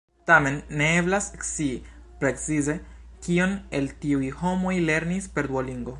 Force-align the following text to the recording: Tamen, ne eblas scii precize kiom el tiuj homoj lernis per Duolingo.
Tamen, 0.27 0.55
ne 0.79 0.85
eblas 1.01 1.27
scii 1.49 1.75
precize 2.23 2.77
kiom 3.27 3.55
el 3.81 3.93
tiuj 4.07 4.33
homoj 4.41 4.75
lernis 4.91 5.33
per 5.37 5.53
Duolingo. 5.55 5.89